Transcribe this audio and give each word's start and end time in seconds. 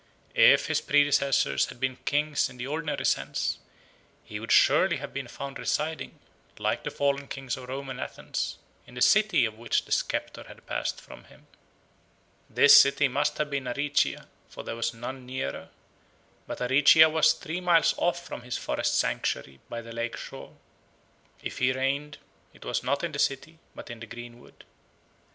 If 0.33 0.65
his 0.65 0.81
predecessors 0.81 1.67
had 1.67 1.79
been 1.79 1.97
kings 2.05 2.49
in 2.49 2.57
the 2.57 2.65
ordinary 2.65 3.05
sense, 3.05 3.59
he 4.25 4.39
would 4.39 4.51
surely 4.51 4.97
have 4.97 5.13
been 5.13 5.27
found 5.27 5.59
residing, 5.59 6.17
like 6.57 6.81
the 6.83 6.89
fallen 6.89 7.27
kings 7.27 7.55
of 7.55 7.69
Rome 7.69 7.87
and 7.91 8.01
Athens, 8.01 8.57
in 8.87 8.95
the 8.95 9.01
city 9.03 9.45
of 9.45 9.59
which 9.59 9.85
the 9.85 9.91
sceptre 9.91 10.45
had 10.47 10.65
passed 10.65 10.99
from 10.99 11.25
him. 11.25 11.45
This 12.49 12.75
city 12.81 13.07
must 13.09 13.37
have 13.37 13.51
been 13.51 13.67
Aricia, 13.67 14.25
for 14.49 14.63
there 14.63 14.75
was 14.75 14.91
none 14.91 15.23
nearer. 15.27 15.69
But 16.47 16.61
Aricia 16.61 17.07
was 17.07 17.33
three 17.33 17.61
miles 17.61 17.93
off 17.97 18.25
from 18.25 18.41
his 18.41 18.57
forest 18.57 18.95
sanctuary 18.95 19.59
by 19.69 19.83
the 19.83 19.91
lake 19.93 20.17
shore. 20.17 20.55
If 21.43 21.59
he 21.59 21.73
reigned, 21.73 22.17
it 22.55 22.65
was 22.65 22.81
not 22.81 23.03
in 23.03 23.11
the 23.11 23.19
city, 23.19 23.59
but 23.75 23.91
in 23.91 23.99
the 23.99 24.07
greenwood. 24.07 24.63